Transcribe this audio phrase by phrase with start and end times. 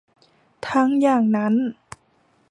[0.67, 1.53] ทั้งอย่างนั้น